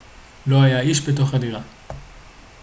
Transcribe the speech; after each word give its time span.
לא 0.47 0.61
היה 0.61 0.79
איש 0.79 1.09
בתוך 1.09 1.33
הדירה 1.33 1.61